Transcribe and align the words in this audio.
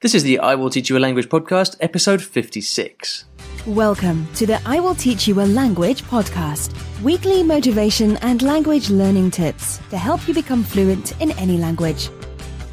This 0.00 0.14
is 0.14 0.22
the 0.22 0.38
I 0.38 0.54
Will 0.54 0.70
Teach 0.70 0.90
You 0.90 0.96
a 0.96 1.00
Language 1.00 1.28
podcast, 1.28 1.74
episode 1.80 2.22
56. 2.22 3.24
Welcome 3.66 4.28
to 4.36 4.46
the 4.46 4.62
I 4.64 4.78
Will 4.78 4.94
Teach 4.94 5.26
You 5.26 5.40
a 5.40 5.42
Language 5.42 6.02
podcast, 6.02 6.72
weekly 7.02 7.42
motivation 7.42 8.16
and 8.18 8.40
language 8.40 8.90
learning 8.90 9.32
tips 9.32 9.80
to 9.90 9.98
help 9.98 10.28
you 10.28 10.34
become 10.34 10.62
fluent 10.62 11.20
in 11.20 11.32
any 11.32 11.58
language. 11.58 12.10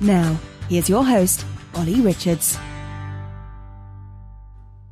Now, 0.02 0.38
here's 0.70 0.88
your 0.88 1.04
host, 1.04 1.44
Ollie 1.74 2.00
Richards. 2.00 2.60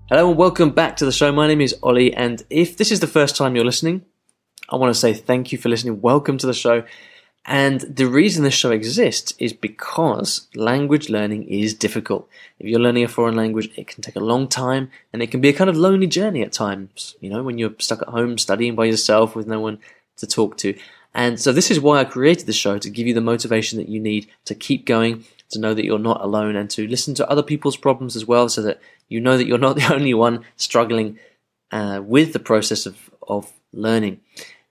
Hello 0.09 0.29
and 0.29 0.36
welcome 0.36 0.71
back 0.71 0.97
to 0.97 1.05
the 1.05 1.11
show. 1.11 1.31
My 1.31 1.45
name 1.45 1.61
is 1.61 1.75
Ollie, 1.84 2.15
and 2.15 2.43
if 2.50 2.77
this 2.77 2.91
is 2.91 3.00
the 3.00 3.05
first 3.05 3.36
time 3.36 3.55
you're 3.55 3.63
listening, 3.63 4.05
I 4.71 4.77
want 4.77 4.91
to 4.91 5.00
say 5.00 5.13
thank 5.13 5.52
you 5.52 5.59
for 5.59 5.70
listening. 5.70 6.02
Welcome 6.02 6.39
to 6.39 6.47
the 6.47 6.54
show. 6.55 6.84
And 7.46 7.82
the 7.82 8.07
reason 8.07 8.44
this 8.44 8.54
show 8.54 8.71
exists 8.71 9.34
is 9.38 9.52
because 9.52 10.48
language 10.55 11.10
learning 11.10 11.43
is 11.50 11.73
difficult. 11.73 12.30
If 12.57 12.68
you're 12.68 12.80
learning 12.80 13.04
a 13.04 13.10
foreign 13.10 13.36
language, 13.36 13.70
it 13.75 13.88
can 13.88 14.01
take 14.01 14.15
a 14.15 14.21
long 14.21 14.47
time 14.47 14.89
and 15.11 15.21
it 15.21 15.29
can 15.29 15.42
be 15.42 15.50
a 15.50 15.54
kind 15.54 15.70
of 15.70 15.75
lonely 15.75 16.07
journey 16.07 16.42
at 16.42 16.54
times, 16.54 17.15
you 17.20 17.29
know, 17.29 17.43
when 17.43 17.57
you're 17.57 17.75
stuck 17.79 18.01
at 18.01 18.07
home 18.07 18.37
studying 18.37 18.75
by 18.75 18.86
yourself 18.86 19.36
with 19.36 19.46
no 19.46 19.60
one 19.60 19.79
to 20.18 20.25
talk 20.25 20.56
to. 20.57 20.78
And 21.14 21.39
so 21.39 21.51
this 21.51 21.70
is 21.70 21.82
why 21.82 22.00
I 22.00 22.06
created 22.06 22.46
the 22.46 22.54
show 22.54 22.78
to 22.78 22.89
give 22.89 23.07
you 23.07 23.14
the 23.14 23.21
motivation 23.21 23.78
that 23.78 23.89
you 23.89 24.00
need 24.00 24.28
to 24.46 24.56
keep 24.56 24.86
going, 24.86 25.25
to 25.50 25.60
know 25.60 25.73
that 25.73 25.86
you're 25.86 26.00
not 26.00 26.21
alone 26.21 26.56
and 26.56 26.70
to 26.71 26.87
listen 26.87 27.14
to 27.15 27.29
other 27.29 27.43
people's 27.43 27.78
problems 27.78 28.15
as 28.15 28.25
well 28.25 28.48
so 28.48 28.62
that 28.62 28.79
you 29.10 29.20
know 29.20 29.37
that 29.37 29.48
you're 29.48 29.57
not 29.57 29.75
the 29.78 29.93
only 29.93 30.14
one 30.14 30.46
struggling 30.56 31.20
uh, 31.71 32.02
with 32.03 32.31
the 32.31 32.39
process 32.39 32.86
of, 32.86 33.09
of 33.28 33.52
learning. 33.73 34.22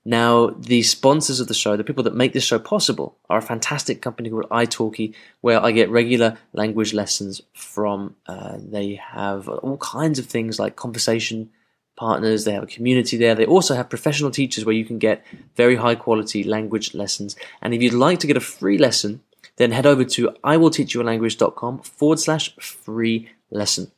Now, 0.05 0.48
the 0.48 0.83
sponsors 0.83 1.38
of 1.38 1.47
the 1.47 1.55
show, 1.55 1.77
the 1.77 1.84
people 1.84 2.02
that 2.05 2.15
make 2.15 2.33
this 2.33 2.45
show 2.45 2.59
possible, 2.59 3.16
are 3.30 3.38
a 3.38 3.43
fantastic 3.43 4.02
company 4.02 4.30
called 4.30 4.48
italki, 4.51 5.15
where 5.41 5.62
I 5.62 5.70
get 5.70 5.91
regular 5.91 6.38
language 6.52 6.93
lessons 6.93 7.41
from. 7.52 8.16
Uh, 8.27 8.57
they 8.59 8.96
have 8.96 9.48
all 9.48 9.77
kinds 9.79 10.19
of 10.19 10.27
things 10.27 10.59
like 10.59 10.74
conversation 10.74 11.51
partners, 11.96 12.45
they 12.45 12.52
have 12.52 12.65
a 12.65 12.66
community 12.66 13.16
there. 13.16 13.35
They 13.35 13.46
also 13.46 13.74
have 13.74 13.88
professional 13.88 14.30
teachers 14.30 14.65
where 14.65 14.74
you 14.74 14.85
can 14.85 14.99
get 14.99 15.24
very 15.57 15.77
high 15.77 15.95
quality 15.95 16.43
language 16.43 16.95
lessons. 16.95 17.37
And 17.60 17.74
if 17.74 17.82
you'd 17.82 17.93
like 17.93 18.18
to 18.21 18.27
get 18.27 18.37
a 18.37 18.40
free 18.40 18.79
lesson, 18.79 19.21
then 19.57 19.71
head 19.71 19.87
over 19.87 20.05
to 20.05 20.30
iwillteachyoualanguage.com 20.43 21.80
forward 21.82 22.18
slash 22.18 22.57
free 22.57 23.29
lesson. 23.51 23.93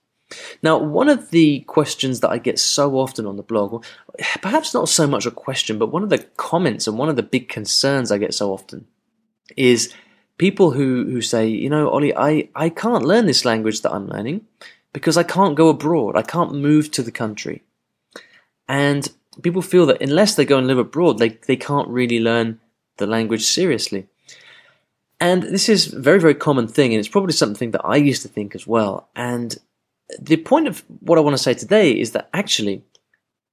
Now, 0.63 0.79
one 0.79 1.09
of 1.09 1.31
the 1.31 1.61
questions 1.61 2.21
that 2.21 2.31
I 2.31 2.39
get 2.39 2.59
so 2.59 2.97
often 2.99 3.27
on 3.27 3.37
the 3.37 3.43
blog, 3.43 3.85
perhaps 4.41 4.75
not 4.75 4.89
so 4.89 5.07
much 5.07 5.27
a 5.27 5.31
question, 5.31 5.79
but 5.79 5.93
one 5.93 6.03
of 6.03 6.11
the 6.11 6.19
comments 6.37 6.87
and 6.87 6.99
one 6.99 7.09
of 7.09 7.17
the 7.17 7.23
big 7.23 7.49
concerns 7.49 8.11
I 8.11 8.19
get 8.19 8.35
so 8.35 8.53
often 8.53 8.87
is 9.57 9.93
people 10.39 10.71
who, 10.73 11.05
who 11.05 11.21
say, 11.21 11.47
you 11.47 11.71
know, 11.71 11.89
Ollie, 11.89 12.17
I, 12.17 12.49
I 12.55 12.69
can't 12.69 13.05
learn 13.05 13.27
this 13.27 13.45
language 13.45 13.83
that 13.83 13.93
I'm 13.93 14.09
learning 14.09 14.47
because 14.93 15.17
I 15.17 15.23
can't 15.23 15.57
go 15.57 15.69
abroad. 15.69 16.17
I 16.17 16.23
can't 16.23 16.55
move 16.55 16.91
to 16.93 17.03
the 17.03 17.13
country. 17.13 17.63
And 18.69 19.09
people 19.43 19.63
feel 19.63 19.87
that 19.87 20.01
unless 20.01 20.35
they 20.35 20.45
go 20.45 20.59
and 20.59 20.67
live 20.67 20.79
abroad, 20.79 21.19
they, 21.19 21.31
they 21.47 21.57
can't 21.57 21.89
really 21.89 22.21
learn 22.21 22.61
the 22.97 23.07
language 23.07 23.45
seriously. 23.45 24.07
And 25.21 25.43
this 25.43 25.69
is 25.69 25.93
a 25.93 26.01
very, 26.01 26.21
very 26.21 26.35
common 26.35 26.69
thing, 26.69 26.93
and 26.93 26.99
it's 26.99 27.09
probably 27.09 27.33
something 27.33 27.71
that 27.71 27.85
I 27.85 27.97
used 27.97 28.23
to 28.23 28.29
think 28.29 28.55
as 28.55 28.67
well. 28.67 29.09
And 29.15 29.57
the 30.19 30.37
point 30.37 30.69
of 30.69 30.85
what 31.01 31.19
I 31.19 31.23
want 31.23 31.37
to 31.37 31.43
say 31.43 31.55
today 31.55 31.93
is 31.93 32.13
that 32.13 32.29
actually, 32.33 32.83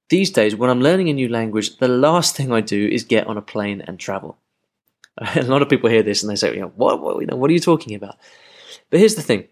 these 0.08 0.30
days, 0.30 0.54
when 0.54 0.70
I'm 0.70 0.80
learning 0.80 1.08
a 1.08 1.14
new 1.14 1.28
language, 1.28 1.78
the 1.78 1.88
last 1.88 2.36
thing 2.36 2.52
I 2.52 2.60
do 2.60 2.88
is 2.88 3.04
get 3.04 3.26
on 3.26 3.36
a 3.36 3.42
plane 3.42 3.82
and 3.86 3.98
travel. 3.98 4.38
A 5.36 5.42
lot 5.42 5.62
of 5.62 5.68
people 5.68 5.90
hear 5.90 6.02
this 6.02 6.22
and 6.22 6.30
they 6.30 6.36
say, 6.36 6.54
you 6.54 6.60
know, 6.60 6.72
what, 6.76 7.00
what, 7.00 7.20
you 7.20 7.26
know, 7.26 7.36
what 7.36 7.50
are 7.50 7.54
you 7.54 7.60
talking 7.60 7.94
about? 7.94 8.16
But 8.90 9.00
here's 9.00 9.14
the 9.14 9.22
thing. 9.22 9.48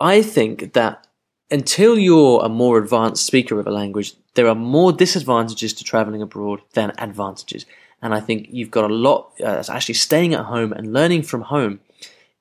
I 0.00 0.22
think 0.22 0.74
that 0.74 1.06
until 1.50 1.98
you're 1.98 2.44
a 2.44 2.48
more 2.48 2.78
advanced 2.78 3.24
speaker 3.24 3.58
of 3.60 3.66
a 3.66 3.70
language, 3.70 4.14
there 4.34 4.48
are 4.48 4.54
more 4.54 4.92
disadvantages 4.92 5.72
to 5.74 5.84
traveling 5.84 6.22
abroad 6.22 6.60
than 6.72 6.92
advantages. 6.98 7.64
And 8.02 8.14
I 8.14 8.20
think 8.20 8.48
you've 8.50 8.70
got 8.70 8.90
a 8.90 8.94
lot, 8.94 9.32
uh, 9.40 9.62
actually 9.68 9.94
staying 9.94 10.34
at 10.34 10.44
home 10.46 10.72
and 10.72 10.92
learning 10.92 11.22
from 11.22 11.42
home 11.42 11.80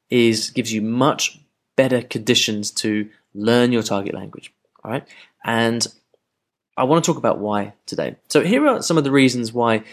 is, 0.09 0.49
gives 0.49 0.73
you 0.73 0.81
much 0.81 1.39
better 1.75 2.01
conditions 2.01 2.71
to 2.71 3.09
learn 3.35 3.71
your 3.71 3.83
target 3.83 4.13
language. 4.13 4.53
All 4.83 4.91
right. 4.91 5.07
And 5.43 5.85
I 6.77 6.83
want 6.83 7.03
to 7.03 7.09
talk 7.09 7.17
about 7.17 7.39
why 7.39 7.73
today. 7.85 8.15
So 8.29 8.41
here 8.41 8.65
are 8.67 8.81
some 8.81 8.97
of 8.97 9.03
the 9.03 9.11
reasons 9.11 9.53
why 9.53 9.83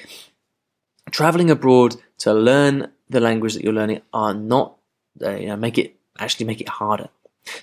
traveling 1.10 1.50
abroad 1.50 1.96
to 2.18 2.32
learn 2.32 2.90
the 3.08 3.20
language 3.20 3.54
that 3.54 3.62
you're 3.62 3.72
learning 3.72 4.02
are 4.12 4.34
not, 4.34 4.76
uh, 5.22 5.30
you 5.30 5.46
know, 5.46 5.56
make 5.56 5.78
it 5.78 5.96
actually 6.18 6.46
make 6.46 6.60
it 6.60 6.68
harder. 6.68 7.08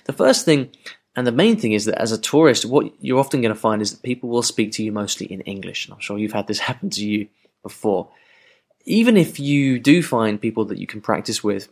The 0.04 0.12
first 0.12 0.44
thing 0.44 0.70
and 1.16 1.26
the 1.26 1.32
main 1.32 1.56
thing 1.56 1.72
is 1.72 1.86
that 1.86 2.00
as 2.00 2.12
a 2.12 2.18
tourist, 2.18 2.64
what 2.64 2.92
you're 3.00 3.18
often 3.18 3.40
going 3.40 3.54
to 3.54 3.60
find 3.60 3.82
is 3.82 3.90
that 3.90 4.02
people 4.02 4.28
will 4.28 4.42
speak 4.42 4.72
to 4.72 4.84
you 4.84 4.92
mostly 4.92 5.26
in 5.26 5.40
English. 5.42 5.86
And 5.86 5.94
I'm 5.94 6.00
sure 6.00 6.18
you've 6.18 6.32
had 6.32 6.46
this 6.46 6.58
happen 6.70 6.90
to 6.90 7.04
you 7.04 7.28
before. 7.62 8.08
Even 8.84 9.16
if 9.16 9.38
you 9.38 9.78
do 9.78 10.02
find 10.02 10.40
people 10.40 10.64
that 10.66 10.78
you 10.78 10.86
can 10.86 11.00
practice 11.00 11.44
with 11.44 11.68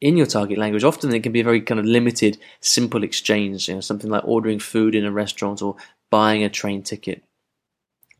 in 0.00 0.16
your 0.16 0.26
target 0.26 0.58
language, 0.58 0.84
often 0.84 1.14
it 1.14 1.22
can 1.22 1.32
be 1.32 1.40
a 1.40 1.44
very 1.44 1.60
kind 1.60 1.80
of 1.80 1.86
limited, 1.86 2.38
simple 2.60 3.02
exchange, 3.02 3.68
you 3.68 3.74
know, 3.74 3.80
something 3.80 4.10
like 4.10 4.24
ordering 4.26 4.58
food 4.58 4.94
in 4.94 5.04
a 5.04 5.12
restaurant 5.12 5.62
or 5.62 5.76
buying 6.10 6.42
a 6.44 6.48
train 6.48 6.82
ticket. 6.82 7.22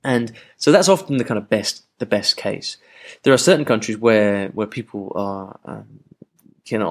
And 0.03 0.33
so 0.57 0.71
that's 0.71 0.89
often 0.89 1.17
the 1.17 1.25
kind 1.25 1.39
of 1.39 1.49
best, 1.49 1.85
the 1.99 2.07
best 2.07 2.37
case. 2.37 2.77
There 3.23 3.33
are 3.33 3.39
certain 3.39 3.65
countries 3.65 3.99
where, 3.99 4.49
where 4.49 4.67
people 4.67 5.13
are, 5.15 5.59
um, 5.65 6.01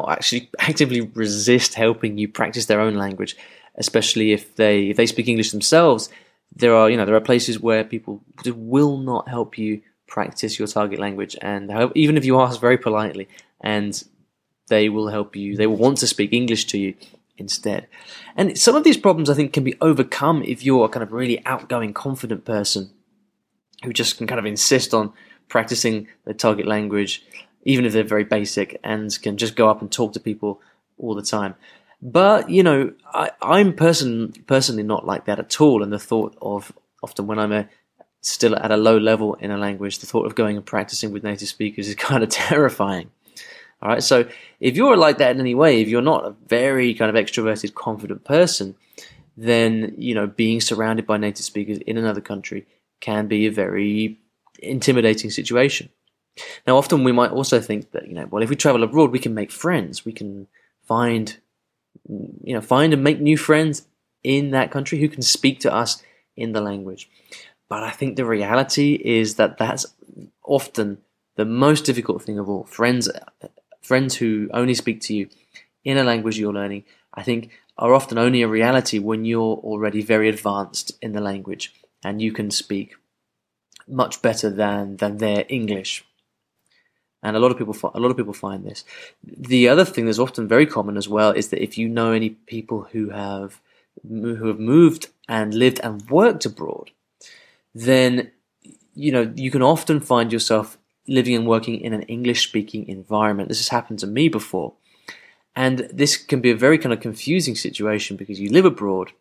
actually 0.08 0.50
actively 0.60 1.02
resist 1.02 1.74
helping 1.76 2.18
you 2.18 2.28
practice 2.28 2.66
their 2.66 2.82
own 2.82 2.96
language, 2.96 3.36
especially 3.76 4.32
if 4.32 4.56
they, 4.56 4.90
if 4.90 4.98
they 4.98 5.06
speak 5.06 5.28
English 5.28 5.52
themselves. 5.52 6.10
There 6.56 6.76
are, 6.76 6.90
you 6.90 6.98
know, 6.98 7.06
there 7.06 7.16
are 7.16 7.22
places 7.22 7.60
where 7.60 7.84
people 7.84 8.24
will 8.46 8.98
not 8.98 9.28
help 9.28 9.58
you 9.58 9.82
practice 10.08 10.60
your 10.60 10.68
target 10.68 11.00
language. 11.00 11.36
And 11.42 11.72
even 11.96 12.18
if 12.18 12.26
you 12.26 12.40
ask 12.40 12.62
very 12.62 12.78
politely 12.78 13.28
and 13.62 14.04
they 14.68 14.90
will 14.90 15.10
help 15.10 15.36
you. 15.36 15.56
They 15.56 15.68
will 15.68 15.78
want 15.78 15.98
to 16.00 16.08
speak 16.08 16.34
English 16.34 16.66
to 16.66 16.78
you 16.78 16.96
instead. 17.38 17.88
And 18.36 18.58
some 18.58 18.76
of 18.76 18.84
these 18.84 18.98
problems 18.98 19.30
I 19.30 19.34
think 19.34 19.54
can 19.54 19.64
be 19.64 19.76
overcome 19.82 20.44
if 20.44 20.64
you're 20.64 20.86
a 20.86 20.90
kind 20.90 21.04
of 21.04 21.12
really 21.12 21.44
outgoing, 21.46 21.94
confident 21.94 22.46
person 22.46 22.92
who 23.84 23.94
just 23.94 24.18
can 24.18 24.28
kind 24.28 24.40
of 24.40 24.46
insist 24.46 24.94
on 24.94 25.14
practicing 25.50 26.08
the 26.26 26.34
target 26.34 26.66
language, 26.66 27.24
even 27.64 27.86
if 27.86 27.94
they're 27.94 28.04
very 28.04 28.24
basic, 28.24 28.80
and 28.84 29.22
can 29.22 29.38
just 29.38 29.56
go 29.56 29.70
up 29.70 29.82
and 29.82 29.92
talk 29.92 30.14
to 30.14 30.20
people 30.20 30.62
all 30.98 31.16
the 31.16 31.22
time. 31.22 31.56
But 32.02 32.50
you 32.50 32.64
know, 32.64 32.92
I, 33.14 33.32
I'm 33.42 33.74
person 33.74 34.34
personally 34.48 34.84
not 34.84 35.06
like 35.06 35.26
that 35.26 35.40
at 35.40 35.62
all. 35.62 35.82
And 35.84 35.92
the 35.92 36.00
thought 36.00 36.36
of 36.42 36.74
often 37.02 37.28
when 37.28 37.40
I'm 37.40 37.52
a, 37.52 37.70
still 38.22 38.56
at 38.56 38.72
a 38.72 38.78
low 38.78 38.98
level 38.98 39.36
in 39.36 39.52
a 39.52 39.58
language, 39.58 40.00
the 40.00 40.06
thought 40.06 40.26
of 40.26 40.36
going 40.36 40.58
and 40.58 40.66
practicing 40.66 41.12
with 41.12 41.24
native 41.24 41.48
speakers 41.48 41.88
is 41.88 41.96
kind 42.10 42.24
of 42.24 42.30
terrifying. 42.30 43.12
All 43.84 43.90
right. 43.90 44.02
So 44.02 44.26
if 44.62 44.78
you're 44.78 44.96
like 44.96 45.18
that 45.18 45.32
in 45.32 45.42
any 45.42 45.56
way, 45.56 45.82
if 45.82 45.90
you're 45.90 46.02
not 46.02 46.26
a 46.26 46.36
very 46.48 46.94
kind 46.94 47.16
of 47.16 47.22
extroverted, 47.22 47.74
confident 47.74 48.24
person, 48.24 48.76
then, 49.36 49.94
you 49.98 50.16
know, 50.16 50.26
being 50.26 50.62
surrounded 50.62 51.06
by 51.06 51.18
native 51.18 51.44
speakers 51.44 51.80
in 51.80 51.98
another 51.98 52.22
country 52.22 52.66
can 53.02 53.28
be 53.28 53.46
a 53.46 53.52
very 53.52 54.20
intimidating 54.60 55.30
situation. 55.30 55.90
Now, 56.66 56.78
often 56.78 57.04
we 57.04 57.12
might 57.12 57.32
also 57.32 57.60
think 57.60 57.92
that, 57.92 58.08
you 58.08 58.14
know, 58.14 58.26
well, 58.32 58.42
if 58.42 58.50
we 58.50 58.56
travel 58.56 58.84
abroad, 58.84 59.12
we 59.12 59.20
can 59.20 59.34
make 59.34 59.52
friends. 59.52 60.06
We 60.06 60.14
can 60.14 60.48
find, 60.88 61.38
you 62.08 62.54
know, 62.54 62.62
find 62.62 62.94
and 62.94 63.04
make 63.04 63.20
new 63.20 63.38
friends 63.38 63.86
in 64.24 64.52
that 64.52 64.72
country 64.72 65.00
who 65.00 65.10
can 65.10 65.22
speak 65.22 65.60
to 65.60 65.74
us 65.74 66.02
in 66.38 66.54
the 66.54 66.62
language. 66.62 67.10
But 67.68 67.84
I 67.84 67.92
think 67.92 68.16
the 68.16 68.26
reality 68.26 68.94
is 69.04 69.36
that 69.36 69.58
that's 69.58 69.86
often 70.46 71.00
the 71.36 71.46
most 71.46 71.86
difficult 71.86 72.24
thing 72.24 72.40
of 72.40 72.48
all. 72.48 72.64
Friends 72.64 73.10
friends 73.84 74.16
who 74.16 74.50
only 74.54 74.74
speak 74.74 75.02
to 75.02 75.14
you 75.14 75.30
in 75.84 75.98
a 75.98 76.04
language 76.04 76.40
you're 76.40 76.54
learning, 76.54 76.86
I 77.14 77.24
think 77.24 77.52
are 77.78 77.94
often 77.94 78.18
only 78.18 78.42
a 78.42 78.48
reality 78.48 79.00
when 79.00 79.26
you're 79.26 79.58
already 79.58 80.02
very 80.02 80.30
advanced 80.30 80.92
in 81.02 81.12
the 81.12 81.22
language 81.22 81.74
and 82.04 82.22
you 82.22 82.32
can 82.32 82.52
speak 82.52 82.96
much 83.88 84.22
better 84.22 84.50
than 84.50 84.98
than 84.98 85.18
their 85.18 85.46
English. 85.50 86.06
And 87.22 87.36
a 87.36 87.40
lot 87.40 87.52
of 87.52 87.58
people 87.58 87.76
a 87.94 88.00
lot 88.00 88.12
of 88.12 88.18
people 88.18 88.34
find 88.34 88.64
this. 88.64 88.84
The 89.24 89.68
other 89.70 89.86
thing 89.86 90.06
that's 90.06 90.20
often 90.20 90.48
very 90.48 90.66
common 90.66 90.98
as 90.98 91.10
well 91.10 91.32
is 91.32 91.50
that 91.50 91.64
if 91.64 91.78
you 91.78 91.90
know 91.90 92.12
any 92.12 92.32
people 92.32 92.88
who 92.92 93.10
have 93.10 93.62
who 94.08 94.48
have 94.48 94.60
moved 94.60 95.08
and 95.28 95.54
lived 95.54 95.80
and 95.84 96.10
worked 96.10 96.46
abroad, 96.46 96.92
then 97.74 98.32
you 98.94 99.12
know 99.12 99.34
you 99.36 99.52
can 99.52 99.62
often 99.62 100.00
find 100.00 100.32
yourself 100.32 100.78
living 101.08 101.36
and 101.36 101.48
working 101.48 101.80
in 101.80 101.94
an 101.94 102.04
English 102.04 102.48
speaking 102.48 102.88
environment. 102.88 103.50
This 103.50 103.60
has 103.60 103.70
happened 103.70 104.00
to 104.00 104.08
me 104.08 104.30
before. 104.30 104.74
And 105.56 105.88
this 105.94 106.18
can 106.18 106.42
be 106.42 106.52
a 106.52 106.56
very 106.56 106.78
kind 106.78 106.94
of 106.94 107.00
confusing 107.00 107.56
situation 107.56 108.18
because 108.18 108.40
you 108.40 108.50
live 108.50 108.66
abroad 108.66 109.12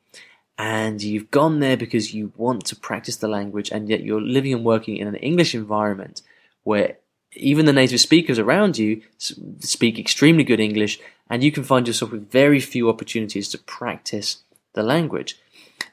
and 0.56 1.02
you've 1.02 1.30
gone 1.30 1.60
there 1.60 1.76
because 1.76 2.14
you 2.14 2.32
want 2.36 2.64
to 2.66 2.76
practice 2.76 3.16
the 3.16 3.28
language 3.28 3.70
and 3.70 3.88
yet 3.88 4.02
you're 4.02 4.20
living 4.20 4.54
and 4.54 4.64
working 4.64 4.96
in 4.96 5.08
an 5.08 5.16
English 5.16 5.54
environment 5.54 6.22
where 6.62 6.96
even 7.34 7.66
the 7.66 7.72
native 7.72 8.00
speakers 8.00 8.38
around 8.38 8.78
you 8.78 9.02
speak 9.18 9.98
extremely 9.98 10.44
good 10.44 10.60
English, 10.60 11.00
and 11.30 11.42
you 11.42 11.50
can 11.50 11.64
find 11.64 11.86
yourself 11.86 12.12
with 12.12 12.30
very 12.30 12.60
few 12.60 12.88
opportunities 12.88 13.48
to 13.48 13.58
practice 13.58 14.42
the 14.74 14.82
language. 14.82 15.38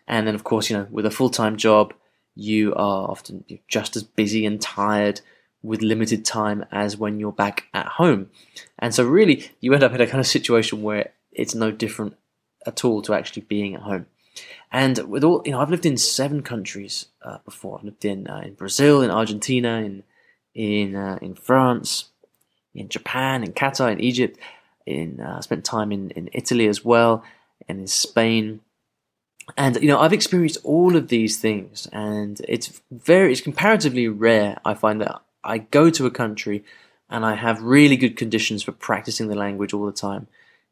And 0.07 0.27
then, 0.27 0.35
of 0.35 0.43
course, 0.43 0.69
you 0.69 0.77
know, 0.77 0.87
with 0.91 1.05
a 1.05 1.11
full 1.11 1.29
time 1.29 1.55
job, 1.55 1.93
you 2.35 2.73
are 2.75 3.09
often 3.09 3.45
just 3.67 3.95
as 3.95 4.03
busy 4.03 4.45
and 4.45 4.61
tired 4.61 5.21
with 5.61 5.81
limited 5.81 6.23
time 6.25 6.65
as 6.71 6.97
when 6.97 7.19
you're 7.19 7.31
back 7.31 7.65
at 7.73 7.85
home. 7.85 8.29
And 8.77 8.93
so, 8.93 9.03
really, 9.05 9.49
you 9.59 9.73
end 9.73 9.83
up 9.83 9.93
in 9.93 10.01
a 10.01 10.07
kind 10.07 10.19
of 10.19 10.27
situation 10.27 10.81
where 10.81 11.11
it's 11.31 11.55
no 11.55 11.71
different 11.71 12.15
at 12.65 12.83
all 12.85 13.01
to 13.03 13.13
actually 13.13 13.43
being 13.43 13.75
at 13.75 13.81
home. 13.81 14.05
And 14.71 14.97
with 15.09 15.23
all, 15.23 15.41
you 15.45 15.51
know, 15.51 15.59
I've 15.59 15.71
lived 15.71 15.85
in 15.85 15.97
seven 15.97 16.43
countries 16.43 17.07
uh, 17.23 17.39
before. 17.43 17.77
I've 17.77 17.85
lived 17.85 18.05
in 18.05 18.27
uh, 18.27 18.41
in 18.45 18.53
Brazil, 18.53 19.01
in 19.01 19.11
Argentina, 19.11 19.77
in 19.77 20.03
in 20.53 20.95
uh, 20.95 21.17
in 21.21 21.35
France, 21.35 22.05
in 22.73 22.89
Japan, 22.89 23.43
in 23.43 23.53
Qatar, 23.53 23.91
in 23.91 23.99
Egypt. 23.99 24.39
In 24.85 25.19
uh, 25.19 25.35
I 25.37 25.41
spent 25.41 25.65
time 25.65 25.91
in 25.91 26.11
in 26.11 26.29
Italy 26.33 26.67
as 26.67 26.85
well, 26.85 27.23
and 27.67 27.79
in 27.79 27.87
Spain. 27.87 28.61
And 29.57 29.77
you 29.81 29.87
know, 29.87 29.99
I've 29.99 30.13
experienced 30.13 30.59
all 30.63 30.95
of 30.95 31.07
these 31.07 31.37
things, 31.37 31.87
and 31.91 32.39
it's 32.47 32.81
very, 32.91 33.31
it's 33.31 33.41
comparatively 33.41 34.07
rare. 34.07 34.59
I 34.63 34.75
find 34.75 35.01
that 35.01 35.21
I 35.49 35.59
go 35.59 35.89
to 35.89 36.05
a 36.05 36.11
country 36.11 36.63
and 37.09 37.25
I 37.25 37.35
have 37.35 37.61
really 37.61 37.97
good 37.97 38.15
conditions 38.15 38.63
for 38.63 38.71
practicing 38.71 39.27
the 39.27 39.35
language 39.35 39.73
all 39.73 39.85
the 39.85 39.91
time. 39.91 40.27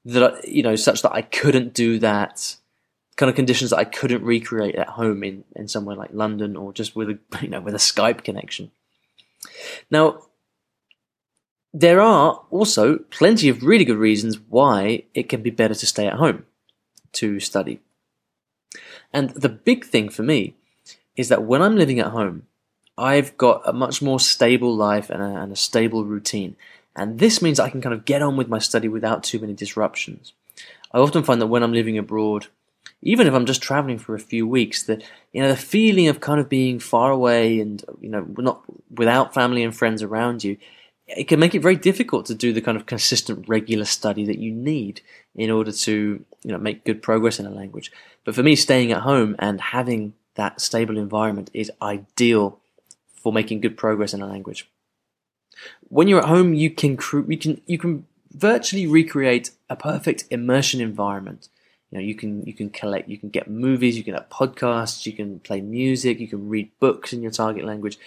That 0.06 0.48
you 0.48 0.64
know, 0.64 0.76
such 0.76 1.02
that 1.02 1.12
I 1.14 1.22
couldn't 1.22 1.74
do 1.74 2.00
that 2.00 2.56
kind 3.18 3.30
of 3.30 3.36
conditions 3.36 3.72
that 3.72 3.80
I 3.80 3.84
couldn't 3.84 4.24
recreate 4.24 4.76
at 4.76 4.90
home 4.90 5.24
in, 5.24 5.44
in 5.56 5.68
somewhere 5.68 5.96
like 5.96 6.12
London 6.14 6.56
or 6.56 6.72
just 6.72 6.96
with 6.96 7.10
a 7.10 7.20
you 7.42 7.50
know 7.50 7.60
with 7.60 7.76
a 7.76 7.80
Skype 7.80 8.24
connection. 8.24 8.72
Now, 9.92 10.24
there 11.74 12.02
are 12.02 12.42
also 12.50 13.00
plenty 13.10 13.50
of 13.50 13.64
really 13.64 13.86
good 13.86 13.98
reasons 13.98 14.40
why 14.40 15.04
it 15.14 15.30
can 15.30 15.42
be 15.42 15.50
better 15.50 15.76
to 15.76 15.86
stay 15.86 16.08
at 16.08 16.14
home 16.14 16.46
to 17.14 17.40
study. 17.40 17.82
And 19.14 19.30
the 19.32 19.50
big 19.50 19.86
thing 19.86 20.10
for 20.10 20.24
me 20.24 20.56
is 21.16 21.30
that 21.30 21.44
when 21.44 21.62
I'm 21.62 21.76
living 21.76 22.00
at 22.00 22.08
home, 22.08 22.44
I've 22.98 23.38
got 23.38 23.62
a 23.66 23.74
much 23.74 24.02
more 24.02 24.20
stable 24.20 24.76
life 24.76 25.10
and 25.10 25.22
a, 25.22 25.26
and 25.26 25.52
a 25.52 25.56
stable 25.56 26.04
routine. 26.04 26.56
And 26.96 27.20
this 27.20 27.42
means 27.42 27.60
I 27.60 27.70
can 27.70 27.82
kind 27.82 27.94
of 27.94 28.06
get 28.06 28.24
on 28.24 28.38
with 28.38 28.48
my 28.48 28.60
study 28.60 28.88
without 28.88 29.24
too 29.24 29.40
many 29.40 29.54
disruptions. 29.54 30.34
I 30.92 30.98
often 30.98 31.24
find 31.24 31.40
that 31.42 31.48
when 31.48 31.62
I'm 31.62 31.74
living 31.74 31.98
abroad, 31.98 32.48
even 33.04 33.28
if 33.28 33.34
I'm 33.34 33.46
just 33.46 33.62
traveling 33.62 34.00
for 34.00 34.16
a 34.16 34.20
few 34.20 34.48
weeks, 34.48 34.84
that 34.84 35.04
you 35.32 35.42
know 35.42 35.50
the 35.50 35.58
feeling 35.58 36.08
of 36.08 36.20
kind 36.20 36.40
of 36.40 36.50
being 36.50 36.80
far 36.80 37.12
away 37.12 37.60
and 37.60 37.84
you 38.02 38.10
know 38.10 38.26
not 38.38 38.64
without 38.90 39.34
family 39.34 39.64
and 39.64 39.76
friends 39.76 40.02
around 40.02 40.44
you, 40.44 40.58
it 41.06 41.26
can 41.26 41.40
make 41.40 41.54
it 41.54 41.62
very 41.62 41.76
difficult 41.76 42.26
to 42.26 42.34
do 42.34 42.52
the 42.52 42.62
kind 42.62 42.78
of 42.78 42.88
consistent, 42.88 43.48
regular 43.48 43.86
study 43.86 44.26
that 44.26 44.40
you 44.40 44.52
need 44.52 45.02
in 45.36 45.52
order 45.52 45.72
to 45.72 46.26
you 46.44 46.52
know 46.52 46.58
make 46.58 46.86
good 46.86 47.04
progress 47.04 47.40
in 47.40 47.46
a 47.46 47.52
language. 47.52 47.92
But 48.24 48.34
for 48.34 48.42
me, 48.42 48.56
staying 48.56 48.92
at 48.92 49.04
home 49.04 49.36
and 49.38 49.62
having 49.62 50.14
that 50.34 50.62
stable 50.62 50.98
environment 50.98 51.52
is 51.54 51.72
ideal 51.82 52.60
for 53.22 53.34
making 53.34 53.62
good 53.62 53.78
progress 53.78 54.14
in 54.14 54.22
a 54.22 54.28
language. 54.28 54.70
When 55.90 56.08
you're 56.08 56.22
at 56.22 56.28
home, 56.28 56.54
you 56.54 56.70
can 56.70 56.98
you 57.28 57.38
can 57.38 57.62
you 57.66 57.78
can 57.78 58.06
virtually 58.32 58.88
recreate 58.88 59.52
a 59.70 59.76
perfect 59.76 60.26
immersion 60.30 60.82
environment. 60.82 61.50
You 61.92 61.98
know, 61.98 62.04
you 62.04 62.16
can 62.16 62.46
you 62.46 62.54
can 62.54 62.70
collect, 62.70 63.10
you 63.10 63.18
can 63.18 63.30
get 63.30 63.50
movies, 63.50 63.98
you 63.98 64.04
can 64.04 64.14
have 64.14 64.30
podcasts, 64.30 65.06
you 65.06 65.14
can 65.14 65.40
play 65.40 65.62
music, 65.62 66.20
you 66.20 66.28
can 66.28 66.50
read 66.50 66.72
books 66.80 67.14
in 67.14 67.22
your 67.22 67.32
target 67.32 67.66
language. 67.66 67.98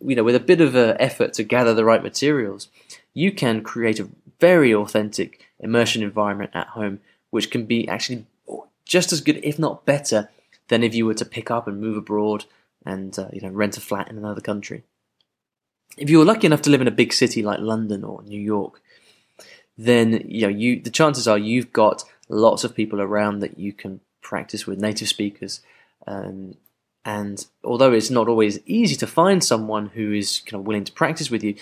You 0.00 0.16
know, 0.16 0.24
with 0.24 0.36
a 0.36 0.40
bit 0.40 0.60
of 0.60 0.74
a 0.74 1.00
effort 1.00 1.34
to 1.34 1.44
gather 1.44 1.74
the 1.74 1.84
right 1.84 2.02
materials, 2.02 2.68
you 3.12 3.32
can 3.32 3.62
create 3.62 4.00
a 4.00 4.08
very 4.40 4.74
authentic 4.74 5.46
immersion 5.58 6.02
environment 6.02 6.50
at 6.54 6.68
home, 6.68 7.00
which 7.30 7.50
can 7.50 7.64
be 7.64 7.88
actually 7.88 8.26
just 8.84 9.12
as 9.12 9.20
good, 9.20 9.40
if 9.42 9.58
not 9.58 9.84
better, 9.86 10.30
than 10.68 10.82
if 10.82 10.94
you 10.94 11.06
were 11.06 11.14
to 11.14 11.24
pick 11.24 11.50
up 11.50 11.66
and 11.66 11.80
move 11.80 11.96
abroad 11.96 12.44
and 12.84 13.18
uh, 13.18 13.28
you 13.32 13.40
know 13.40 13.50
rent 13.50 13.76
a 13.76 13.80
flat 13.80 14.10
in 14.10 14.18
another 14.18 14.40
country. 14.40 14.82
If 15.96 16.10
you 16.10 16.18
were 16.18 16.24
lucky 16.24 16.46
enough 16.46 16.62
to 16.62 16.70
live 16.70 16.80
in 16.80 16.88
a 16.88 16.92
big 16.92 17.12
city 17.12 17.42
like 17.42 17.60
London 17.60 18.04
or 18.04 18.22
New 18.22 18.40
York, 18.40 18.80
then 19.76 20.24
you 20.26 20.42
know 20.42 20.48
you 20.48 20.80
the 20.80 20.90
chances 20.90 21.28
are 21.28 21.38
you've 21.38 21.72
got 21.72 22.04
lots 22.28 22.64
of 22.64 22.74
people 22.74 23.00
around 23.00 23.40
that 23.40 23.58
you 23.58 23.72
can 23.72 24.00
practice 24.22 24.66
with 24.66 24.80
native 24.80 25.08
speakers. 25.08 25.60
Um, 26.06 26.56
and 27.04 27.46
although 27.62 27.92
it's 27.92 28.10
not 28.10 28.28
always 28.28 28.60
easy 28.66 28.96
to 28.96 29.06
find 29.06 29.44
someone 29.44 29.86
who 29.88 30.12
is 30.12 30.40
kind 30.46 30.60
of 30.60 30.66
willing 30.66 30.84
to 30.84 30.92
practice 30.92 31.30
with 31.30 31.44
you, 31.44 31.54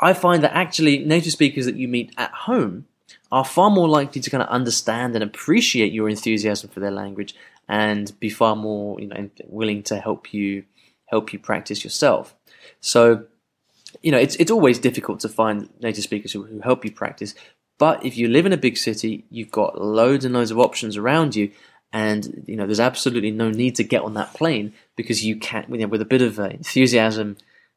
I 0.00 0.12
find 0.12 0.42
that 0.42 0.54
actually 0.54 0.98
native 1.04 1.32
speakers 1.32 1.66
that 1.66 1.76
you 1.76 1.86
meet 1.86 2.12
at 2.16 2.32
home 2.32 2.86
are 3.30 3.44
far 3.44 3.70
more 3.70 3.88
likely 3.88 4.20
to 4.20 4.30
kind 4.30 4.42
of 4.42 4.48
understand 4.48 5.14
and 5.14 5.22
appreciate 5.22 5.92
your 5.92 6.08
enthusiasm 6.08 6.68
for 6.68 6.80
their 6.80 6.90
language 6.90 7.34
and 7.68 8.18
be 8.18 8.30
far 8.30 8.56
more 8.56 9.00
you 9.00 9.06
know 9.08 9.30
willing 9.46 9.82
to 9.84 9.98
help 9.98 10.32
you 10.32 10.64
help 11.06 11.32
you 11.32 11.38
practice 11.38 11.84
yourself. 11.84 12.34
So 12.80 13.24
you 14.02 14.12
know 14.12 14.18
it's 14.18 14.36
it's 14.36 14.50
always 14.50 14.78
difficult 14.78 15.20
to 15.20 15.28
find 15.28 15.68
native 15.80 16.04
speakers 16.04 16.32
who, 16.32 16.44
who 16.44 16.60
help 16.60 16.84
you 16.84 16.92
practice. 16.92 17.34
But 17.78 18.04
if 18.04 18.16
you 18.16 18.28
live 18.28 18.44
in 18.44 18.52
a 18.52 18.56
big 18.56 18.76
city, 18.76 19.24
you've 19.30 19.52
got 19.52 19.80
loads 19.80 20.24
and 20.24 20.34
loads 20.34 20.50
of 20.50 20.58
options 20.58 20.96
around 20.96 21.36
you, 21.36 21.52
and 21.92 22.44
you 22.46 22.56
know 22.56 22.66
there's 22.66 22.80
absolutely 22.80 23.30
no 23.30 23.50
need 23.50 23.76
to 23.76 23.84
get 23.84 24.02
on 24.02 24.14
that 24.14 24.34
plane 24.34 24.72
because 24.96 25.24
you 25.24 25.36
can 25.36 25.66
you 25.70 25.78
know, 25.78 25.86
with 25.86 26.02
a 26.02 26.06
bit 26.06 26.22
of 26.22 26.38
enthusiasm 26.38 27.36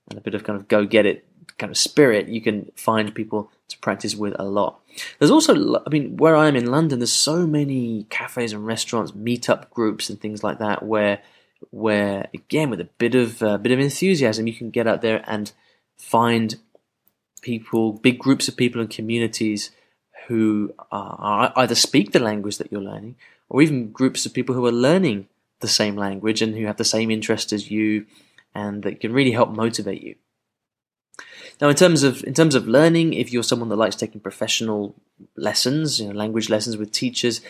and 0.10 0.18
a 0.18 0.22
bit 0.22 0.34
of 0.34 0.44
kind 0.44 0.60
of 0.60 0.68
go 0.68 0.86
get 0.86 1.06
it 1.06 1.26
kind 1.58 1.72
of 1.72 1.78
spirit, 1.78 2.28
you 2.28 2.42
can 2.42 2.72
find 2.76 3.14
people 3.14 3.52
to 3.70 3.78
practice 3.80 4.16
with 4.16 4.36
a 4.38 4.44
lot. 4.44 4.80
There's 5.20 5.32
also, 5.32 5.82
I 5.86 5.90
mean, 5.90 6.18
where 6.18 6.36
I 6.36 6.48
am 6.48 6.56
in 6.56 6.72
London, 6.72 7.00
there's 7.00 7.12
so 7.12 7.48
many 7.48 8.06
cafes 8.10 8.54
and 8.54 8.66
restaurants, 8.66 9.12
meetup 9.12 9.70
groups, 9.70 10.10
and 10.10 10.20
things 10.20 10.44
like 10.44 10.60
that, 10.60 10.84
where, 10.84 11.22
where 11.70 12.28
again, 12.34 12.70
with 12.70 12.82
a 12.82 12.90
bit 12.98 13.16
of 13.16 13.42
a 13.42 13.52
uh, 13.52 13.58
bit 13.58 13.72
of 13.72 13.80
enthusiasm, 13.80 14.48
you 14.48 14.54
can 14.54 14.70
get 14.70 14.88
out 14.88 15.02
there 15.02 15.24
and 15.28 15.52
find 15.98 16.56
people, 17.42 17.94
big 17.94 18.20
groups 18.20 18.48
of 18.48 18.58
people 18.58 18.82
and 18.82 18.90
communities 18.90 19.72
who 20.28 20.74
are, 20.92 21.52
either 21.56 21.76
speak 21.76 22.12
the 22.12 22.20
language 22.20 22.58
that 22.58 22.72
you're 22.72 22.82
learning, 22.82 23.16
or 23.50 23.62
even 23.62 23.92
groups 23.92 24.26
of 24.26 24.34
people 24.34 24.56
who 24.56 24.66
are 24.66 24.72
learning 24.72 25.28
the 25.60 25.68
same 25.68 25.96
language 25.96 26.42
and 26.42 26.56
who 26.56 26.66
have 26.66 26.78
the 26.78 26.84
same 26.84 27.12
interest 27.12 27.54
as 27.54 27.70
you, 27.70 28.06
and 28.54 28.84
that 28.84 29.00
can 29.00 29.14
really 29.14 29.32
help 29.32 29.50
motivate 29.52 30.02
you. 30.02 30.16
Now, 31.62 31.70
in 31.70 31.76
terms 31.76 32.02
of 32.02 32.24
in 32.24 32.34
terms 32.34 32.56
of 32.56 32.68
learning, 32.68 33.14
if 33.14 33.32
you're 33.32 33.44
someone 33.44 33.70
that 33.70 33.76
likes 33.76 33.96
taking 33.96 34.20
professional 34.20 34.96
lessons, 35.36 36.00
you 36.00 36.08
know, 36.08 36.14
language 36.14 36.50
lessons 36.50 36.76
with 36.76 36.92
teachers, 36.92 37.42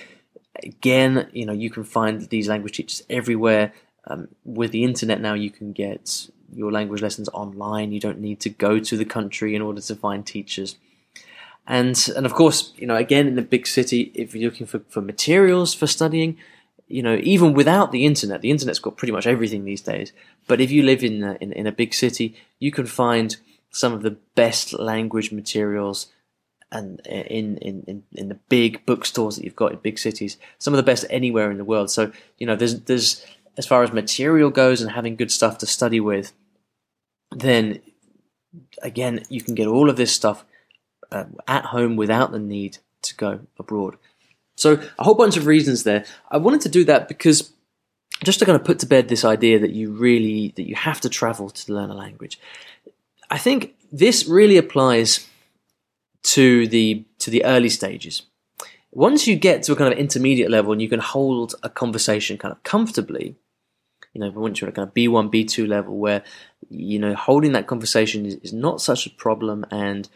again, 0.61 1.29
you 1.31 1.45
know, 1.45 1.53
you 1.53 1.69
can 1.69 1.85
find 1.85 2.29
these 2.29 2.49
language 2.49 2.75
teachers 2.75 3.03
everywhere. 3.09 3.73
Um, 4.07 4.27
with 4.43 4.71
the 4.71 4.83
internet 4.83 5.21
now, 5.21 5.33
you 5.33 5.49
can 5.49 5.71
get 5.71 6.27
your 6.53 6.71
language 6.71 7.01
lessons 7.01 7.29
online. 7.29 7.93
You 7.93 8.01
don't 8.01 8.19
need 8.19 8.41
to 8.41 8.49
go 8.49 8.79
to 8.79 8.97
the 8.97 9.05
country 9.05 9.55
in 9.55 9.61
order 9.61 9.79
to 9.79 9.95
find 9.95 10.25
teachers. 10.25 10.75
And 11.65 11.97
and 12.15 12.25
of 12.25 12.33
course, 12.33 12.73
you 12.75 12.87
know, 12.87 12.97
again 12.97 13.27
in 13.27 13.35
the 13.35 13.41
big 13.41 13.65
city, 13.65 14.11
if 14.13 14.35
you're 14.35 14.51
looking 14.51 14.67
for, 14.67 14.79
for 14.89 15.01
materials 15.01 15.73
for 15.73 15.87
studying, 15.87 16.37
you 16.89 17.01
know, 17.01 17.17
even 17.23 17.53
without 17.53 17.93
the 17.93 18.05
internet, 18.05 18.41
the 18.41 18.51
internet's 18.51 18.79
got 18.79 18.97
pretty 18.97 19.13
much 19.13 19.25
everything 19.25 19.63
these 19.63 19.79
days. 19.79 20.11
But 20.47 20.59
if 20.59 20.69
you 20.69 20.83
live 20.83 21.01
in 21.01 21.23
a, 21.23 21.37
in, 21.39 21.53
in 21.53 21.65
a 21.65 21.71
big 21.71 21.93
city, 21.93 22.35
you 22.59 22.71
can 22.71 22.87
find 22.87 23.37
some 23.71 23.93
of 23.93 24.01
the 24.01 24.17
best 24.35 24.73
language 24.73 25.31
materials 25.31 26.07
and 26.71 27.01
in, 27.05 27.57
in, 27.57 27.83
in, 27.87 28.03
in 28.13 28.29
the 28.29 28.39
big 28.47 28.85
bookstores 28.85 29.35
that 29.35 29.43
you've 29.43 29.55
got 29.55 29.73
in 29.73 29.79
big 29.79 29.99
cities, 29.99 30.37
some 30.57 30.73
of 30.73 30.77
the 30.77 30.83
best 30.83 31.05
anywhere 31.09 31.51
in 31.51 31.57
the 31.57 31.65
world. 31.65 31.89
So, 31.89 32.11
you 32.37 32.47
know, 32.47 32.55
there's, 32.55 32.81
there's, 32.81 33.25
as 33.57 33.65
far 33.65 33.83
as 33.83 33.91
material 33.91 34.49
goes 34.49 34.81
and 34.81 34.91
having 34.91 35.17
good 35.17 35.31
stuff 35.31 35.57
to 35.57 35.65
study 35.65 35.99
with, 35.99 36.31
then 37.31 37.81
again, 38.81 39.23
you 39.29 39.41
can 39.41 39.55
get 39.55 39.67
all 39.67 39.89
of 39.89 39.97
this 39.97 40.13
stuff 40.13 40.45
uh, 41.11 41.25
at 41.47 41.65
home 41.65 41.95
without 41.95 42.31
the 42.31 42.39
need 42.39 42.77
to 43.01 43.15
go 43.15 43.41
abroad. 43.59 43.97
So, 44.55 44.81
a 44.99 45.03
whole 45.03 45.15
bunch 45.15 45.37
of 45.37 45.47
reasons 45.47 45.83
there. 45.83 46.05
I 46.29 46.37
wanted 46.37 46.61
to 46.61 46.69
do 46.69 46.83
that 46.85 47.07
because 47.07 47.51
just 48.23 48.39
to 48.39 48.45
kind 48.45 48.55
of 48.55 48.63
put 48.63 48.79
to 48.79 48.85
bed 48.85 49.07
this 49.07 49.25
idea 49.25 49.59
that 49.59 49.71
you 49.71 49.91
really, 49.91 50.53
that 50.55 50.67
you 50.67 50.75
have 50.75 51.01
to 51.01 51.09
travel 51.09 51.49
to 51.49 51.73
learn 51.73 51.89
a 51.89 51.95
language. 51.95 52.39
I 53.31 53.37
think 53.37 53.75
this 53.91 54.27
really 54.27 54.57
applies 54.57 55.27
to 56.23 56.67
the 56.67 57.05
to 57.19 57.31
the 57.31 57.45
early 57.45 57.69
stages. 57.69 58.23
Once 58.91 59.25
you 59.25 59.37
get 59.37 59.63
to 59.63 59.71
a 59.71 59.75
kind 59.75 59.91
of 59.91 59.97
intermediate 59.97 60.51
level 60.51 60.73
and 60.73 60.81
you 60.81 60.89
can 60.89 60.99
hold 60.99 61.55
a 61.63 61.69
conversation 61.69 62.37
kind 62.37 62.51
of 62.51 62.61
comfortably, 62.63 63.37
you 64.13 64.19
know, 64.19 64.29
once 64.31 64.59
you're 64.59 64.67
at 64.67 64.73
a 64.73 64.75
kind 64.75 64.87
of 64.87 64.93
B1, 64.93 65.31
B2 65.33 65.65
level 65.65 65.97
where, 65.97 66.23
you 66.69 66.99
know, 66.99 67.15
holding 67.15 67.53
that 67.53 67.67
conversation 67.67 68.25
is, 68.25 68.35
is 68.35 68.51
not 68.51 68.81
such 68.81 69.07
a 69.07 69.11
problem 69.11 69.65
and 69.71 70.09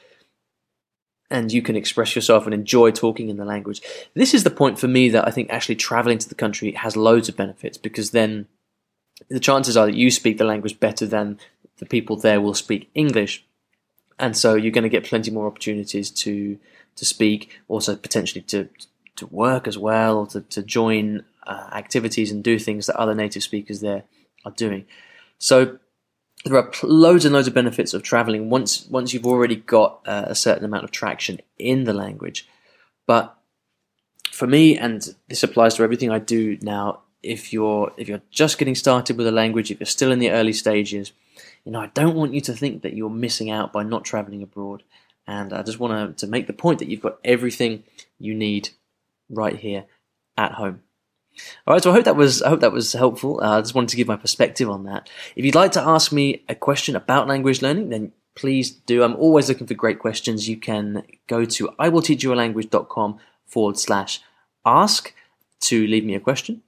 and 1.32 1.52
you 1.52 1.62
can 1.62 1.76
express 1.76 2.16
yourself 2.16 2.46
and 2.46 2.54
enjoy 2.54 2.92
talking 2.92 3.30
in 3.30 3.38
the 3.38 3.46
language. 3.46 3.82
This 4.14 4.34
is 4.34 4.44
the 4.44 4.52
point 4.52 4.78
for 4.78 4.88
me 4.88 5.10
that 5.10 5.28
I 5.28 5.32
think 5.32 5.50
actually 5.50 5.76
traveling 5.76 6.18
to 6.20 6.30
the 6.30 6.36
country 6.36 6.74
has 6.74 6.98
loads 6.98 7.30
of 7.30 7.38
benefits 7.38 7.78
because 7.78 8.12
then 8.12 8.48
the 9.30 9.40
chances 9.40 9.78
are 9.78 9.86
that 9.86 9.96
you 9.96 10.12
speak 10.12 10.38
the 10.38 10.44
language 10.44 10.80
better 10.80 11.06
than 11.06 11.40
the 11.78 11.86
people 11.86 12.16
there 12.16 12.42
will 12.42 12.54
speak 12.54 12.90
English. 12.94 13.46
and 14.18 14.38
so 14.38 14.56
you're 14.56 14.72
going 14.72 14.84
to 14.84 14.90
get 14.90 15.04
plenty 15.04 15.32
more 15.32 15.48
opportunities 15.48 16.10
to 16.10 16.58
to 16.96 17.06
speak, 17.06 17.60
also 17.68 17.96
potentially 17.96 18.42
to 18.42 18.70
to 19.18 19.26
work 19.28 19.68
as 19.68 19.78
well, 19.78 20.26
to, 20.28 20.42
to 20.42 20.62
join 20.62 21.24
uh, 21.48 21.70
activities 21.72 22.32
and 22.32 22.44
do 22.44 22.60
things 22.60 22.86
that 22.86 22.96
other 22.98 23.16
native 23.16 23.44
speakers 23.44 23.80
there 23.80 24.04
are 24.44 24.52
doing. 24.52 24.86
So 25.38 25.80
there 26.44 26.58
are 26.58 26.72
loads 26.84 27.26
and 27.26 27.34
loads 27.34 27.48
of 27.48 27.54
benefits 27.54 27.94
of 27.94 28.04
traveling 28.04 28.50
once 28.50 28.86
once 28.88 29.14
you've 29.14 29.26
already 29.26 29.56
got 29.56 30.02
uh, 30.06 30.26
a 30.28 30.36
certain 30.36 30.66
amount 30.66 30.84
of 30.84 30.92
traction 30.92 31.40
in 31.58 31.86
the 31.86 31.94
language. 31.94 32.48
But 33.08 33.36
for 34.32 34.48
me, 34.48 34.78
and 34.78 35.16
this 35.30 35.44
applies 35.44 35.76
to 35.76 35.84
everything 35.84 36.12
I 36.12 36.20
do 36.20 36.58
now, 36.62 37.02
if 37.24 37.52
you're 37.54 37.92
if 37.98 38.08
you're 38.08 38.22
just 38.32 38.58
getting 38.58 38.76
started 38.76 39.18
with 39.18 39.28
a 39.28 39.32
language, 39.32 39.72
if 39.72 39.80
you're 39.80 39.88
still 39.88 40.12
in 40.12 40.20
the 40.20 40.32
early 40.32 40.54
stages, 40.54 41.14
you 41.66 41.72
know 41.72 41.82
I 41.82 41.88
don't 41.88 42.16
want 42.16 42.34
you 42.34 42.42
to 42.42 42.54
think 42.54 42.84
that 42.84 42.94
you're 42.94 43.10
missing 43.10 43.50
out 43.50 43.74
by 43.74 43.84
not 43.84 44.06
traveling 44.06 44.42
abroad. 44.42 44.84
And 45.28 45.54
I 45.54 45.64
just 45.64 45.80
want 45.80 46.18
to, 46.18 46.26
to 46.26 46.32
make 46.32 46.46
the 46.48 46.54
point 46.54 46.80
that 46.80 46.88
you've 46.88 47.02
got 47.02 47.18
everything 47.24 47.84
you 48.20 48.36
need 48.36 48.70
right 49.30 49.56
here 49.56 49.86
at 50.38 50.54
home. 50.54 50.84
All 51.68 51.74
right, 51.74 51.84
so 51.84 51.92
I 51.92 51.94
hope 51.94 52.06
that 52.06 52.16
was 52.16 52.42
I 52.42 52.50
hope 52.50 52.62
that 52.62 52.72
was 52.72 52.94
helpful. 52.94 53.42
Uh, 53.42 53.58
I 53.58 53.62
just 53.62 53.76
wanted 53.76 53.90
to 53.90 53.98
give 53.98 54.08
my 54.08 54.16
perspective 54.16 54.70
on 54.70 54.84
that. 54.86 55.10
If 55.36 55.44
you'd 55.44 55.56
like 55.56 55.74
to 55.74 55.82
ask 55.82 56.12
me 56.12 56.44
a 56.48 56.56
question 56.56 56.96
about 56.96 57.28
language 57.28 57.62
learning, 57.62 57.90
then 57.90 58.14
please 58.36 58.72
do. 58.72 59.04
I'm 59.04 59.16
always 59.16 59.50
looking 59.50 59.68
for 59.68 59.74
great 59.74 60.00
questions. 60.00 60.48
You 60.48 60.58
can 60.58 61.04
go 61.28 61.44
to 61.44 61.68
iwillteachyoualanguage.com 61.80 63.20
forward 63.48 63.78
slash 63.78 64.22
ask 64.66 65.14
to 65.62 65.88
leave 65.88 66.06
me 66.06 66.16
a 66.16 66.20
question. 66.20 66.62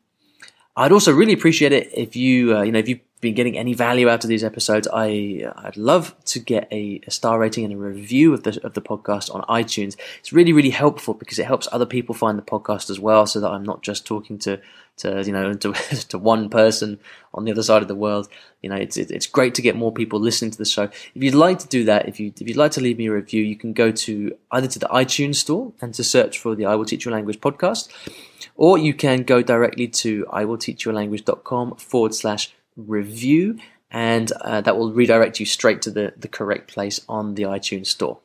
I'd 0.75 0.91
also 0.91 1.11
really 1.11 1.33
appreciate 1.33 1.71
it 1.71 1.89
if 1.93 2.15
you, 2.15 2.55
uh, 2.55 2.61
you 2.61 2.71
know, 2.71 2.79
if 2.79 2.87
you've 2.87 2.99
been 3.19 3.33
getting 3.33 3.57
any 3.57 3.73
value 3.73 4.07
out 4.09 4.23
of 4.23 4.27
these 4.27 4.43
episodes, 4.43 4.87
I, 4.93 5.51
I'd 5.55 5.75
love 5.75 6.15
to 6.25 6.39
get 6.39 6.67
a, 6.71 7.01
a, 7.07 7.11
star 7.11 7.39
rating 7.39 7.63
and 7.65 7.73
a 7.73 7.77
review 7.77 8.33
of 8.33 8.43
the, 8.43 8.59
of 8.63 8.75
the 8.75 8.81
podcast 8.81 9.33
on 9.33 9.41
iTunes. 9.43 9.95
It's 10.19 10.31
really, 10.31 10.53
really 10.53 10.69
helpful 10.69 11.15
because 11.15 11.39
it 11.39 11.45
helps 11.45 11.67
other 11.71 11.87
people 11.87 12.13
find 12.13 12.37
the 12.37 12.43
podcast 12.43 12.91
as 12.91 12.99
well 12.99 13.25
so 13.25 13.39
that 13.39 13.49
I'm 13.49 13.63
not 13.63 13.81
just 13.81 14.05
talking 14.05 14.37
to, 14.39 14.61
to 14.97 15.23
you 15.23 15.31
know, 15.31 15.53
to, 15.55 15.73
to 15.73 16.17
one 16.19 16.49
person 16.49 16.99
on 17.33 17.45
the 17.45 17.51
other 17.51 17.63
side 17.63 17.81
of 17.81 17.87
the 17.87 17.95
world. 17.95 18.27
You 18.61 18.69
know, 18.69 18.75
it's, 18.75 18.97
it's 18.97 19.25
great 19.25 19.55
to 19.55 19.63
get 19.63 19.75
more 19.75 19.91
people 19.91 20.19
listening 20.19 20.51
to 20.51 20.57
the 20.57 20.65
show. 20.65 20.83
If 20.83 21.23
you'd 21.23 21.33
like 21.33 21.57
to 21.59 21.67
do 21.67 21.85
that, 21.85 22.07
if 22.07 22.19
you, 22.19 22.31
if 22.39 22.47
you'd 22.47 22.57
like 22.57 22.71
to 22.73 22.81
leave 22.81 22.99
me 22.99 23.07
a 23.07 23.13
review, 23.13 23.43
you 23.43 23.55
can 23.55 23.73
go 23.73 23.91
to 23.91 24.37
either 24.51 24.67
to 24.67 24.79
the 24.79 24.87
iTunes 24.87 25.35
store 25.35 25.73
and 25.81 25.91
to 25.95 26.03
search 26.03 26.37
for 26.37 26.55
the 26.55 26.65
I 26.65 26.75
Will 26.75 26.85
Teach 26.85 27.05
You 27.05 27.11
Language 27.11 27.39
podcast 27.41 27.89
or 28.57 28.77
you 28.77 28.93
can 28.93 29.21
go 29.23 29.41
directly 29.41 29.87
to 29.87 30.25
iwillteachyoualanguage.com 30.25 31.75
forward 31.75 32.15
slash 32.15 32.53
review, 32.77 33.59
and 33.91 34.31
uh, 34.41 34.61
that 34.61 34.77
will 34.77 34.93
redirect 34.93 35.39
you 35.39 35.45
straight 35.45 35.81
to 35.81 35.91
the, 35.91 36.13
the 36.15 36.27
correct 36.27 36.71
place 36.71 37.01
on 37.09 37.35
the 37.35 37.43
iTunes 37.43 37.87
store. 37.87 38.19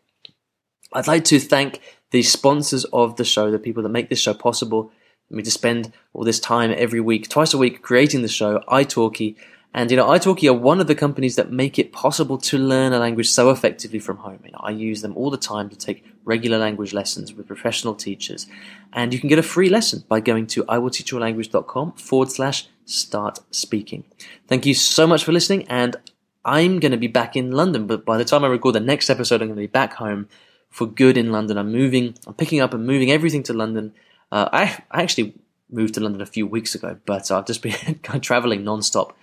I'd 0.93 1.07
like 1.07 1.25
to 1.27 1.41
thank 1.41 1.81
the 2.11 2.23
sponsors 2.23 2.85
of 2.87 3.17
the 3.17 3.25
show, 3.25 3.51
the 3.51 3.59
people 3.59 3.83
that 3.83 3.89
make 3.89 4.11
this 4.11 4.21
show 4.21 4.35
possible. 4.35 4.93
I 5.31 5.35
mean, 5.35 5.45
to 5.45 5.51
spend 5.51 5.93
all 6.13 6.25
this 6.25 6.41
time 6.41 6.75
every 6.77 7.01
week, 7.01 7.29
twice 7.29 7.55
a 7.55 7.59
week, 7.59 7.81
creating 7.81 8.23
the 8.23 8.29
show, 8.29 8.61
italki, 8.69 9.37
and 9.75 9.91
you 9.91 9.97
know, 9.97 10.07
italki 10.07 10.51
are 10.51 10.55
one 10.55 10.81
of 10.81 10.87
the 10.87 10.95
companies 10.95 11.37
that 11.37 11.51
make 11.51 11.79
it 11.79 11.93
possible 11.93 12.37
to 12.37 12.59
learn 12.59 12.93
a 12.93 12.99
language 12.99 13.31
so 13.31 13.49
effectively 13.49 13.99
from 13.99 14.19
home. 14.19 14.41
You 14.45 14.53
know, 14.53 14.61
I 14.61 14.71
use 14.71 15.01
them 15.01 15.17
all 15.17 15.31
the 15.31 15.39
time 15.39 15.71
to 15.71 15.77
take 15.77 16.05
regular 16.25 16.59
language 16.59 16.93
lessons 16.93 17.33
with 17.33 17.47
professional 17.47 17.95
teachers, 17.95 18.47
and 18.93 19.15
you 19.15 19.19
can 19.19 19.31
get 19.31 19.39
a 19.39 19.43
free 19.43 19.71
lesson 19.71 20.05
by 20.09 20.21
going 20.21 20.47
to 20.49 20.65
iwillteachyoualanguage.com 20.65 21.93
forward 21.93 22.31
slash 22.31 22.69
start 22.85 23.41
speaking. 23.51 24.05
Thank 24.47 24.67
you 24.67 24.75
so 24.75 25.07
much 25.07 25.25
for 25.25 25.33
listening, 25.33 25.67
and 25.69 25.97
I'm 26.45 26.81
going 26.81 26.93
to 26.93 26.99
be 26.99 27.07
back 27.07 27.37
in 27.37 27.53
London, 27.53 27.87
but 27.87 28.05
by 28.05 28.19
the 28.19 28.25
time 28.25 28.45
I 28.45 28.49
record 28.49 28.75
the 28.75 28.81
next 28.81 29.11
episode, 29.11 29.43
I'm 29.43 29.49
going 29.49 29.57
to 29.57 29.63
be 29.63 29.67
back 29.67 29.95
home 29.95 30.29
for 30.71 30.87
good 30.87 31.17
in 31.17 31.31
London. 31.31 31.59
I'm 31.59 31.71
moving, 31.71 32.15
I'm 32.27 32.35
picking 32.35 32.61
up 32.61 32.75
and 32.75 32.87
moving 32.87 33.11
everything 33.11 33.43
to 33.45 33.53
London. 33.53 33.93
Uh, 34.31 34.49
I, 34.53 34.83
I 34.91 35.03
actually 35.03 35.35
moved 35.71 35.95
to 35.95 36.01
London 36.01 36.21
a 36.21 36.27
few 36.27 36.47
weeks 36.47 36.75
ago, 36.75 36.99
but 37.07 37.31
I've 37.31 37.47
just 37.47 37.63
been 38.03 38.21
traveling 38.21 38.65
non-stop 38.65 39.17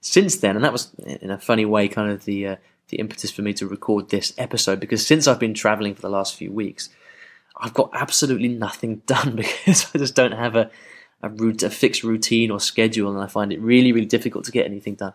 since 0.00 0.36
then, 0.36 0.56
and 0.56 0.64
that 0.64 0.72
was 0.72 0.94
in 0.98 1.30
a 1.30 1.38
funny 1.38 1.64
way 1.64 1.88
kind 1.88 2.10
of 2.10 2.24
the 2.24 2.46
uh, 2.46 2.56
the 2.88 2.98
impetus 2.98 3.30
for 3.30 3.42
me 3.42 3.52
to 3.54 3.66
record 3.66 4.08
this 4.08 4.32
episode 4.38 4.80
because 4.80 5.06
since 5.06 5.26
I've 5.26 5.38
been 5.38 5.54
traveling 5.54 5.94
for 5.94 6.02
the 6.02 6.08
last 6.08 6.36
few 6.36 6.50
weeks, 6.50 6.88
I've 7.56 7.74
got 7.74 7.90
absolutely 7.92 8.48
nothing 8.48 8.96
done 9.06 9.36
because 9.36 9.90
I 9.94 9.98
just 9.98 10.14
don't 10.14 10.32
have 10.32 10.56
a 10.56 10.70
a, 11.22 11.28
route, 11.28 11.62
a 11.62 11.70
fixed 11.70 12.04
routine 12.04 12.50
or 12.50 12.60
schedule, 12.60 13.10
and 13.10 13.20
I 13.20 13.26
find 13.26 13.52
it 13.52 13.60
really, 13.60 13.92
really 13.92 14.06
difficult 14.06 14.44
to 14.44 14.52
get 14.52 14.66
anything 14.66 14.94
done. 14.94 15.12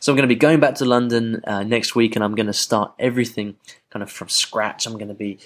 So 0.00 0.12
I'm 0.12 0.16
going 0.16 0.28
to 0.28 0.34
be 0.34 0.38
going 0.38 0.60
back 0.60 0.76
to 0.76 0.84
London 0.84 1.42
uh, 1.46 1.62
next 1.62 1.94
week, 1.94 2.16
and 2.16 2.24
I'm 2.24 2.34
going 2.34 2.46
to 2.46 2.52
start 2.52 2.92
everything 2.98 3.56
kind 3.90 4.02
of 4.02 4.10
from 4.10 4.28
scratch. 4.28 4.86
I'm 4.86 4.94
going 4.94 5.08
to 5.08 5.14
be 5.14 5.38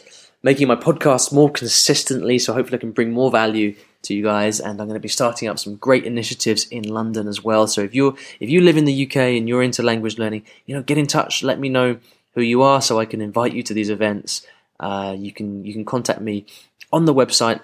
making 0.42 0.68
my 0.68 0.76
podcast 0.76 1.32
more 1.32 1.50
consistently, 1.50 2.38
so 2.38 2.52
hopefully 2.52 2.78
I 2.78 2.80
can 2.80 2.92
bring 2.92 3.10
more 3.10 3.30
value 3.30 3.74
to 4.02 4.14
you 4.14 4.22
guys. 4.22 4.60
And 4.60 4.80
I'm 4.80 4.86
going 4.86 4.94
to 4.94 5.00
be 5.00 5.08
starting 5.08 5.48
up 5.48 5.58
some 5.58 5.76
great 5.76 6.04
initiatives 6.04 6.66
in 6.68 6.84
London 6.84 7.26
as 7.26 7.42
well. 7.42 7.66
So 7.66 7.82
if 7.82 7.94
you 7.94 8.16
if 8.38 8.48
you 8.48 8.60
live 8.60 8.76
in 8.76 8.84
the 8.84 9.06
UK 9.06 9.16
and 9.16 9.48
you're 9.48 9.62
into 9.62 9.82
language 9.82 10.18
learning, 10.18 10.44
you 10.66 10.76
know, 10.76 10.82
get 10.82 10.98
in 10.98 11.06
touch. 11.06 11.42
Let 11.42 11.58
me 11.58 11.68
know 11.68 11.98
who 12.34 12.42
you 12.42 12.62
are, 12.62 12.80
so 12.80 13.00
I 13.00 13.04
can 13.04 13.20
invite 13.20 13.52
you 13.52 13.64
to 13.64 13.74
these 13.74 13.90
events. 13.90 14.46
Uh, 14.78 15.16
you 15.18 15.32
can 15.32 15.64
you 15.64 15.72
can 15.72 15.84
contact 15.84 16.20
me 16.20 16.46
on 16.92 17.04
the 17.04 17.14
website 17.14 17.60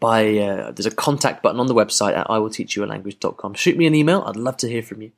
by 0.00 0.38
uh, 0.38 0.72
there's 0.72 0.86
a 0.86 0.90
contact 0.90 1.42
button 1.42 1.60
on 1.60 1.66
the 1.66 1.74
website 1.74 2.16
at 2.16 2.26
iwillteachyoualanguage.com. 2.28 3.54
Shoot 3.54 3.76
me 3.76 3.86
an 3.86 3.94
email. 3.94 4.22
I'd 4.26 4.36
love 4.36 4.56
to 4.58 4.68
hear 4.68 4.82
from 4.82 5.02
you. 5.02 5.12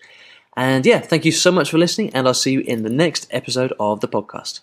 And 0.57 0.87
yeah, 0.87 1.01
thank 1.01 1.25
you 1.25 1.33
so 1.33 1.51
much 1.51 1.71
for 1.71 1.79
listening, 1.79 2.11
and 2.15 2.27
I'll 2.27 2.35
see 2.35 2.53
you 2.53 2.61
in 2.61 2.85
the 2.85 2.91
next 2.91 3.27
episode 3.31 3.73
of 3.81 4.01
the 4.01 4.09
podcast. 4.09 4.61